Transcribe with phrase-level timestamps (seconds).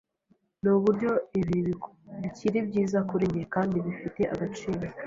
[0.63, 1.57] Nuburyo ibi
[2.21, 4.85] bikiri byiza kuri njye kandi bifite agaciro